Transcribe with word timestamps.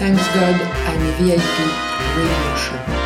Thanks 0.00 0.26
God 0.28 0.58
I'm 0.58 1.02
a 1.02 1.12
VIP 1.18 2.16
radio 2.16 2.56
show. 2.56 2.99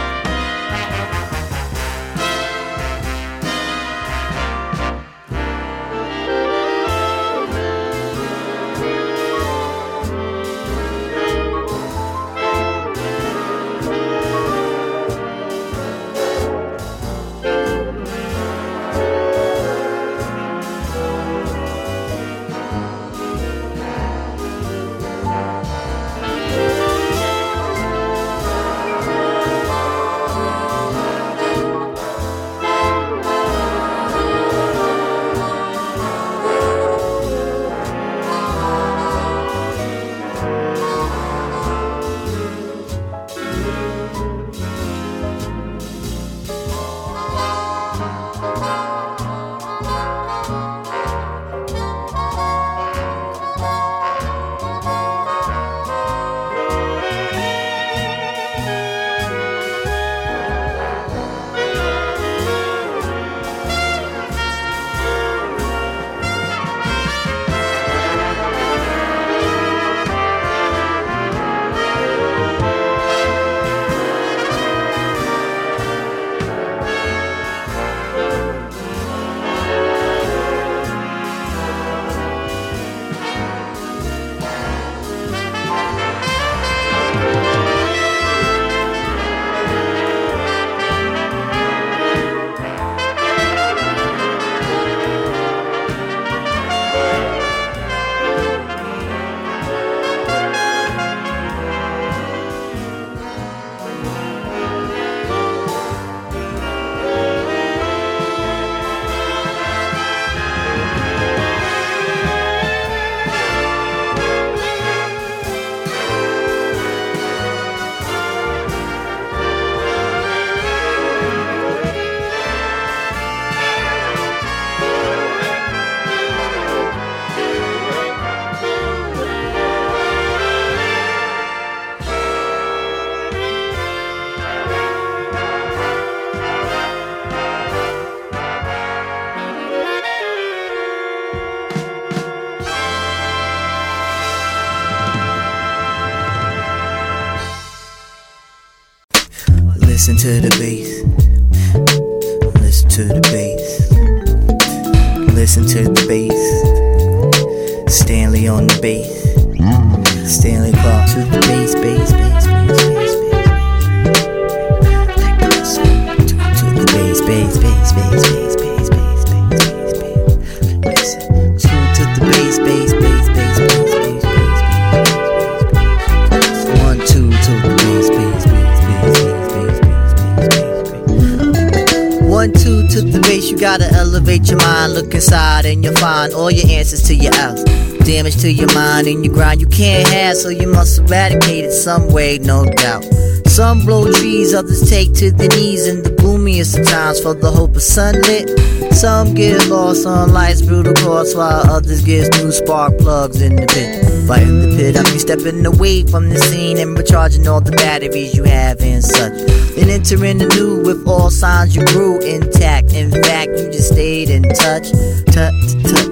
So 191.04 191.12
you 191.12 191.12
must 191.12 191.12
eradicate 191.12 191.64
it 191.64 191.72
some 191.72 192.12
way, 192.12 192.38
no 192.38 192.64
doubt. 192.64 193.04
Some 193.46 193.84
blow 193.86 194.10
trees, 194.12 194.54
others 194.54 194.88
take 194.88 195.14
to 195.14 195.30
their 195.30 195.48
knees 195.48 195.86
in 195.86 196.02
the 196.02 196.10
gloomiest 196.10 196.78
of 196.78 196.86
times 196.88 197.20
for 197.20 197.34
the 197.34 197.50
hope 197.50 197.76
of 197.76 197.82
sunlit. 197.82 198.48
Some 198.92 199.34
get 199.34 199.68
lost 199.68 200.06
on 200.06 200.32
life's 200.32 200.62
brutal 200.62 200.94
course, 200.94 201.34
while 201.34 201.70
others 201.70 202.02
get 202.02 202.32
new 202.38 202.50
spark 202.50 202.98
plugs 202.98 203.40
in 203.40 203.56
the 203.56 203.66
pit. 203.66 204.26
By 204.26 204.40
in 204.40 204.60
the 204.60 204.76
pit, 204.76 204.96
I 204.96 205.02
mean 205.04 205.20
stepping 205.20 205.64
away 205.66 206.04
from 206.04 206.30
the 206.30 206.38
scene 206.38 206.78
and 206.78 206.98
recharging 206.98 207.46
all 207.46 207.60
the 207.60 207.72
batteries 207.72 208.34
you 208.34 208.44
have 208.44 208.80
and 208.80 209.04
such. 209.04 209.34
Then 209.76 209.90
entering 209.90 210.38
the 210.38 210.46
new 210.48 210.82
with 210.82 211.06
all 211.06 211.30
signs 211.30 211.76
you 211.76 211.84
grew 211.86 212.20
intact. 212.20 212.92
In 212.94 213.10
fact, 213.10 213.50
you 213.50 213.70
just 213.70 213.92
stayed 213.92 214.30
in 214.30 214.42
touch. 214.42 214.90
Touch, 215.26 215.54
touch, 215.84 216.10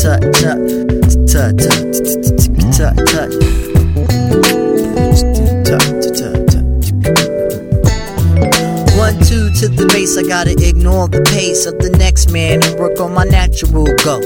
touch, 0.00 0.24
touch, 1.26 1.56
touch, 1.58 2.76
touch, 2.76 3.12
touch, 3.12 3.65
One, 9.06 9.20
two 9.20 9.52
to 9.60 9.68
the 9.68 9.86
base, 9.86 10.18
I 10.18 10.24
gotta 10.24 10.50
ignore 10.50 11.06
the 11.06 11.22
pace 11.22 11.64
of 11.64 11.78
the 11.78 11.90
next 11.90 12.32
man 12.32 12.60
and 12.64 12.76
work 12.76 12.98
on 12.98 13.14
my 13.14 13.22
natural 13.22 13.86
go. 14.02 14.18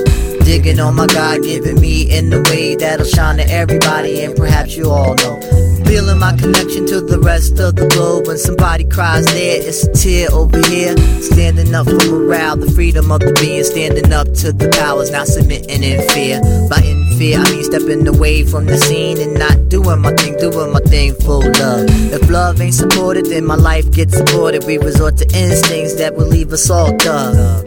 Digging 0.42 0.80
on 0.80 0.96
my 0.96 1.06
God 1.06 1.42
given 1.42 1.78
me 1.78 2.10
in 2.10 2.30
the 2.30 2.41
way 2.48 2.76
that'll 2.76 3.04
shine 3.04 3.36
to 3.36 3.44
everybody, 3.44 4.22
and 4.24 4.34
perhaps 4.34 4.78
you 4.78 4.88
all 4.88 5.14
know. 5.16 5.69
Feeling 5.90 6.20
my 6.20 6.36
connection 6.36 6.86
to 6.86 7.00
the 7.00 7.18
rest 7.18 7.58
of 7.58 7.74
the 7.74 7.88
globe. 7.88 8.28
When 8.28 8.38
somebody 8.38 8.84
cries 8.84 9.26
there, 9.26 9.58
it's 9.60 9.82
a 9.82 9.92
tear 9.92 10.28
over 10.30 10.62
here. 10.70 10.96
Standing 11.20 11.74
up 11.74 11.88
for 11.88 11.98
morale, 12.06 12.56
the 12.56 12.70
freedom 12.70 13.10
of 13.10 13.18
the 13.18 13.32
being. 13.42 13.64
Standing 13.64 14.12
up 14.12 14.32
to 14.34 14.52
the 14.52 14.68
powers, 14.68 15.10
not 15.10 15.26
submitting 15.26 15.82
in 15.82 16.08
fear. 16.10 16.40
By 16.70 16.78
in 16.86 17.18
fear, 17.18 17.40
I 17.40 17.50
mean 17.50 17.64
stepping 17.64 18.06
away 18.06 18.44
from 18.46 18.66
the 18.66 18.78
scene 18.78 19.18
and 19.18 19.34
not 19.34 19.68
doing 19.68 19.98
my 19.98 20.14
thing, 20.14 20.38
doing 20.38 20.70
my 20.72 20.78
thing 20.78 21.12
full 21.26 21.42
love. 21.58 21.90
If 22.14 22.31
love 22.31 22.60
ain't 22.60 22.75
supported, 22.75 23.26
then 23.26 23.44
my 23.44 23.56
life 23.56 23.90
gets 23.90 24.14
aborted. 24.14 24.62
We 24.66 24.78
resort 24.78 25.16
to 25.19 25.26
instincts 25.34 25.96
that 25.96 26.14
will 26.14 26.28
leave 26.28 26.52
us 26.52 26.70
all 26.70 26.96
dug, 26.98 27.66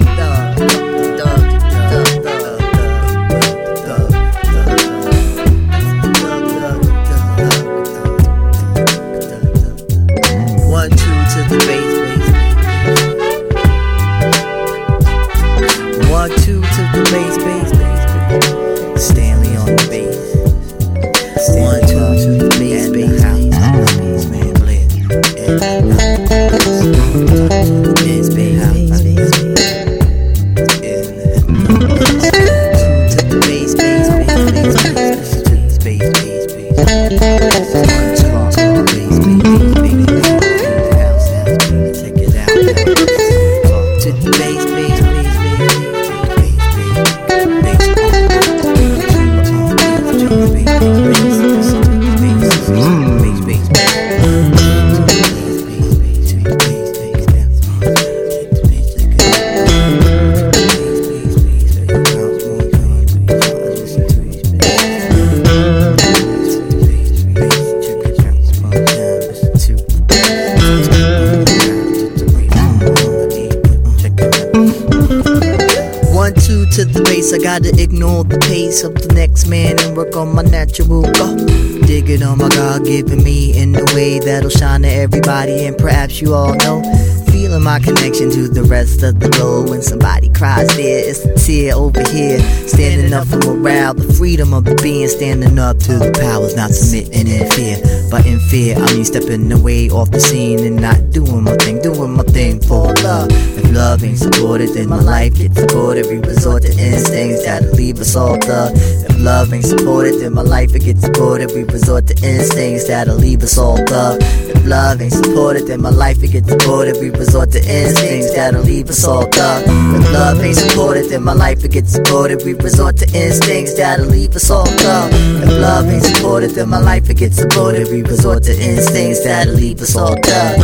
It 82.13 82.21
on 82.21 82.37
my 82.37 82.47
God 82.49 82.85
given 82.85 83.23
me 83.23 83.57
in 83.57 83.73
a 83.73 83.83
way 83.95 84.19
that'll 84.19 84.51
shine 84.51 84.83
to 84.83 84.87
everybody, 84.87 85.65
and 85.65 85.75
perhaps 85.75 86.21
you 86.21 86.35
all 86.35 86.53
know 86.53 86.83
feeling 87.31 87.63
my 87.63 87.79
connection 87.79 88.29
to 88.29 88.47
the 88.47 88.63
rest 88.63 89.01
of 89.01 89.19
the 89.19 89.29
globe. 89.29 89.69
When 89.69 89.81
somebody 89.81 90.29
cries 90.29 90.67
there, 90.77 91.09
it's 91.09 91.25
a 91.25 91.33
tear 91.33 91.73
over 91.73 92.03
here. 92.11 92.39
Standing 92.67 93.13
up 93.13 93.25
for 93.25 93.39
morale, 93.39 93.95
the 93.95 94.13
freedom 94.13 94.53
of 94.53 94.65
the 94.65 94.75
being, 94.83 95.07
standing 95.07 95.57
up 95.57 95.79
to 95.89 95.97
the 95.97 96.11
powers, 96.21 96.55
not 96.55 96.69
submitting 96.69 97.25
in 97.25 97.49
fear. 97.49 97.81
But 98.11 98.27
in 98.27 98.39
fear, 98.39 98.77
I 98.77 98.93
mean 98.93 99.05
stepping 99.05 99.51
away 99.51 99.89
off 99.89 100.11
the 100.11 100.19
scene 100.19 100.59
and 100.59 100.79
not 100.79 101.09
doing 101.09 101.43
my 101.43 101.57
thing, 101.57 101.81
doing 101.81 102.11
my 102.11 102.23
thing 102.29 102.61
for 102.61 102.93
love. 103.01 103.29
If 103.31 103.73
love 103.73 104.03
ain't 104.03 104.19
supported, 104.19 104.69
then 104.75 104.87
my 104.87 105.01
life 105.01 105.33
gets 105.33 105.59
supported. 105.59 106.05
We 106.05 106.19
resort 106.19 106.61
to 106.61 106.69
instincts 106.77 107.43
that'll 107.43 107.73
leave 107.73 107.99
us 107.99 108.15
all 108.15 108.37
thug. 108.37 108.77
Love 109.23 109.53
ain't 109.53 109.63
supported, 109.63 110.19
then 110.19 110.33
my 110.33 110.41
life 110.41 110.75
it 110.75 110.83
gets 110.83 110.99
supported. 110.99 111.49
We 111.55 111.63
resort 111.63 112.07
to 112.07 112.13
instincts 112.27 112.89
that'll 112.89 113.15
leave 113.15 113.41
us 113.41 113.57
all 113.57 113.77
thug. 113.77 114.19
If 114.21 114.65
love 114.65 115.01
ain't 115.01 115.13
supported, 115.13 115.65
then 115.65 115.81
my 115.81 115.91
life 115.91 116.21
it 116.21 116.33
gets 116.33 116.49
supported. 116.49 116.97
We 116.99 117.09
resort 117.09 117.49
to 117.51 117.59
instincts 117.59 118.35
that'll 118.35 118.63
leave 118.63 118.89
us 118.89 119.05
all 119.05 119.25
thug. 119.31 119.63
If 119.63 120.11
love 120.11 120.41
ain't 120.43 120.57
supported, 120.57 121.09
then 121.09 121.23
my 121.23 121.31
life 121.31 121.63
it 121.63 121.71
gets 121.71 121.93
supported. 121.93 122.43
We 122.43 122.53
resort 122.53 122.97
to 122.97 123.05
instincts 123.17 123.75
that'll 123.77 124.07
leave 124.07 124.35
us 124.35 124.49
all 124.49 124.65
thug. 124.65 125.13
If 125.13 125.49
love 125.49 125.87
ain't 125.87 126.03
supported, 126.03 126.51
then 126.51 126.67
my 126.67 126.79
life 126.79 127.09
it 127.09 127.15
gets 127.15 127.37
supported. 127.37 127.87
We 127.87 128.01
resort 128.03 128.43
to 128.43 128.51
instincts 128.51 129.23
that'll 129.23 129.53
leave 129.53 129.79
us 129.79 129.95
all 129.95 130.17
thug. 130.21 130.59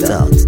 Thug, 0.00 0.38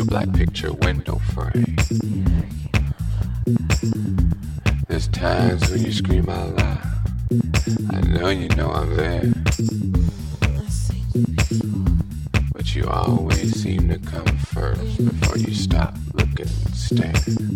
the 0.00 0.06
black 0.06 0.32
picture 0.32 0.72
window 0.72 1.20
frame. 1.34 1.76
There's 4.88 5.08
times 5.08 5.70
when 5.70 5.84
you 5.84 5.92
scream 5.92 6.26
out 6.28 6.56
loud. 6.56 6.80
I 7.90 8.00
know 8.08 8.30
you 8.30 8.48
know 8.50 8.70
I'm 8.70 8.96
there. 8.96 9.30
But 12.54 12.74
you 12.74 12.86
always 12.88 13.62
seem 13.62 13.88
to 13.88 13.98
come 13.98 14.38
first 14.38 15.04
before 15.04 15.36
you 15.36 15.54
stop 15.54 15.94
looking 16.14 16.46
and 16.46 16.74
stand. 16.74 17.49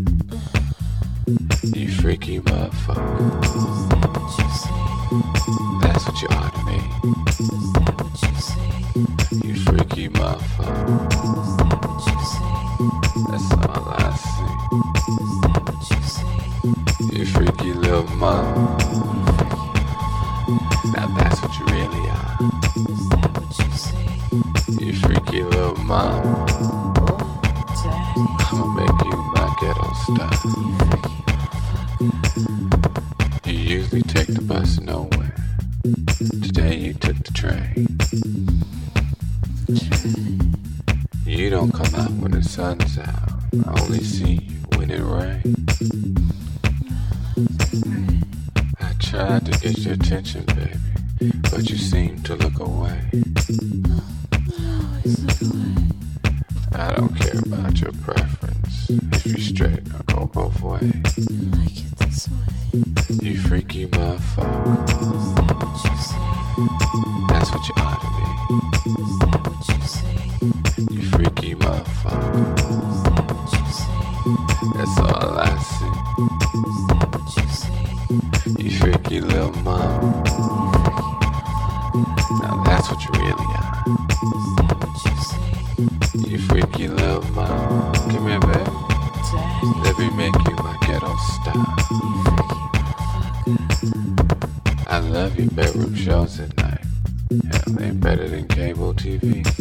better 98.05 98.29
than 98.29 98.47
cable 98.47 98.93
TV. 98.93 99.54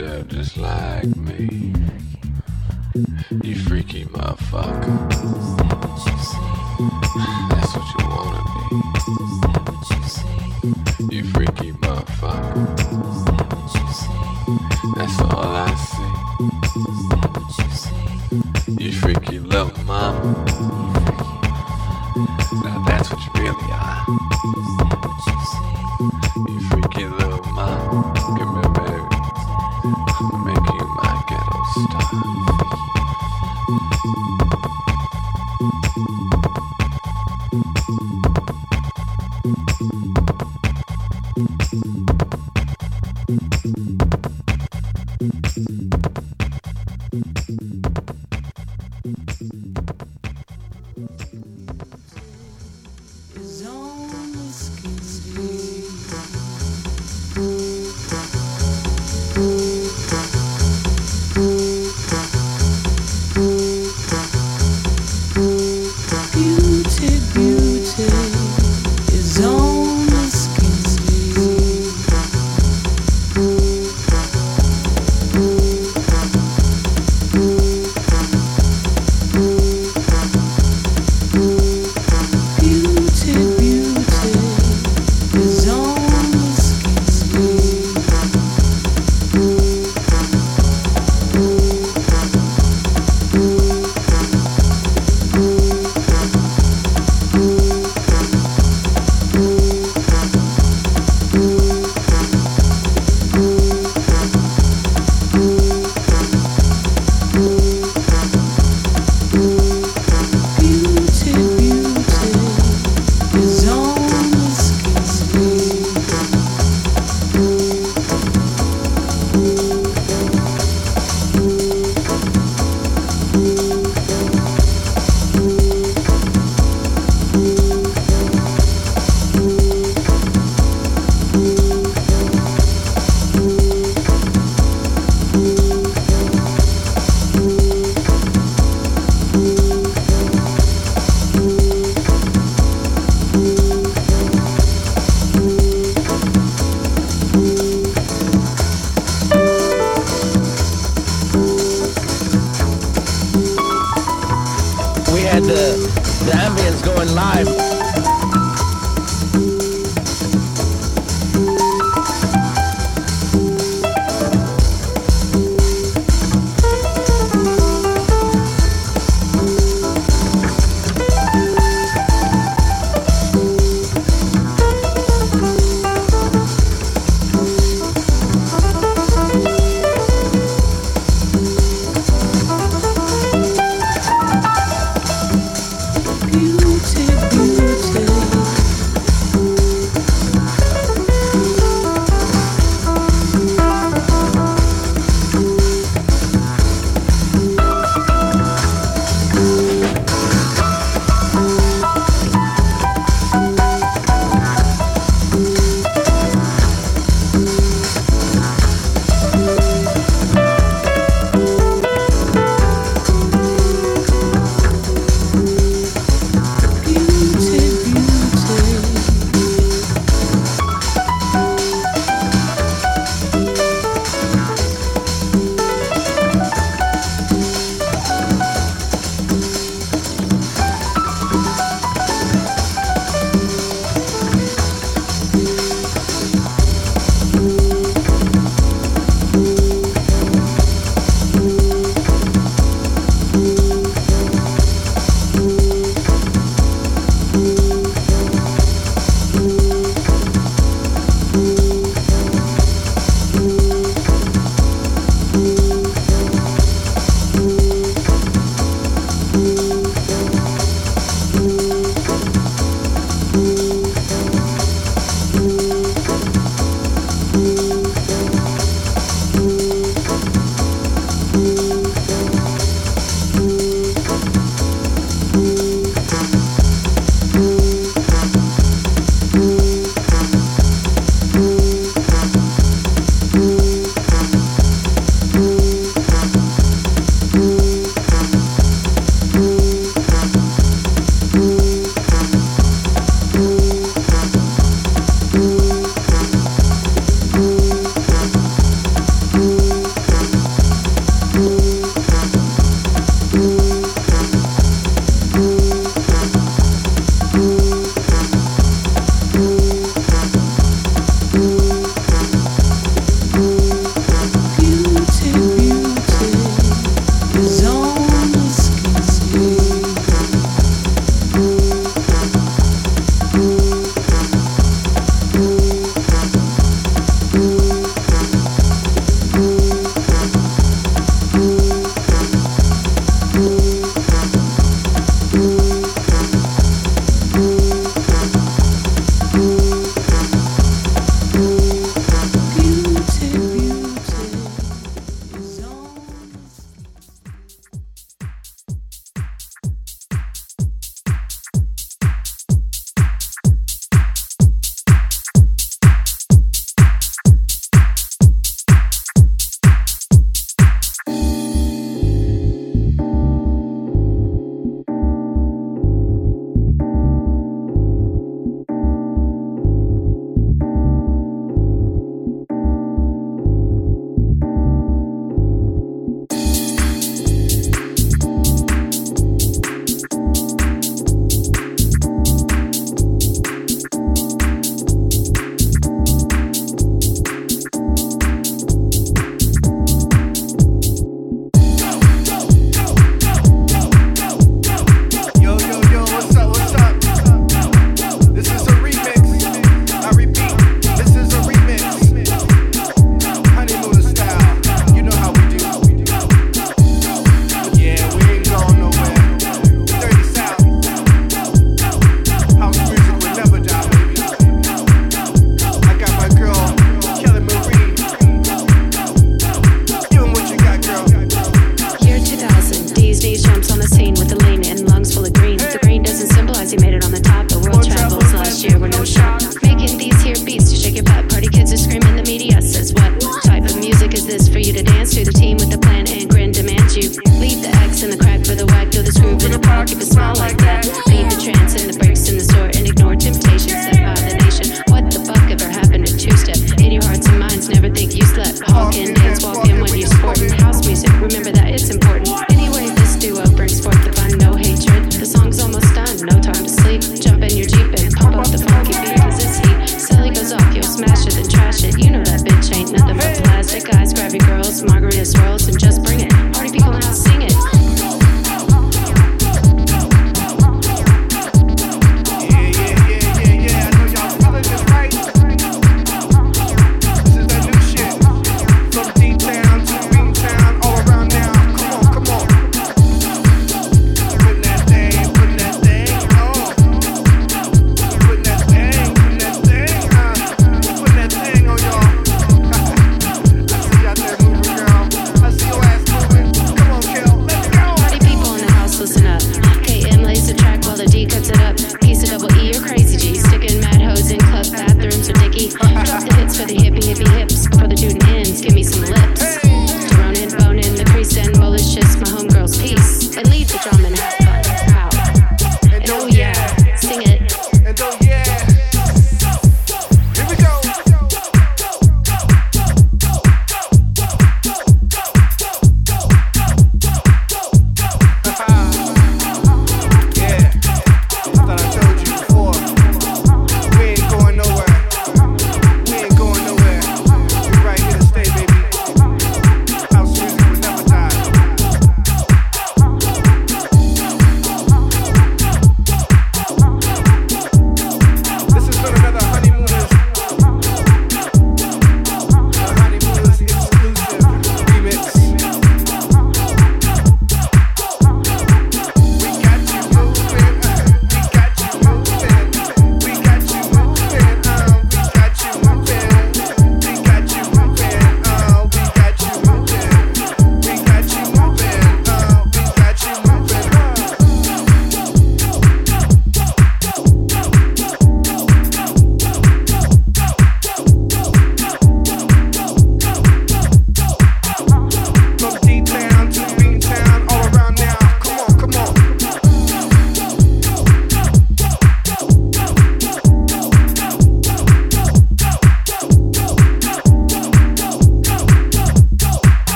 end 0.00 0.20
up 0.20 0.28
just 0.28 0.56
like 0.56 1.04
me. 1.16 1.72
You 3.42 3.54
freaky 3.56 4.04
motherfucker. 4.06 4.80